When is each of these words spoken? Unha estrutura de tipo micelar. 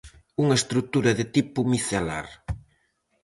Unha 0.43 0.55
estrutura 0.61 1.11
de 1.19 1.25
tipo 1.35 1.59
micelar. 1.71 2.27